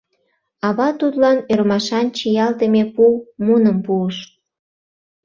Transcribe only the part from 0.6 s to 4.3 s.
Ава тудлан ӧрмашан чиялтыме пу муным пуыш.